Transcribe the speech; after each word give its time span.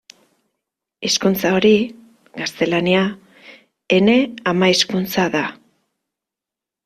Hizkuntza 1.07 1.49
hori, 1.57 1.73
gaztelania, 2.41 3.03
ene 3.99 4.15
ama-hizkuntza 4.53 5.27
da. 5.37 5.43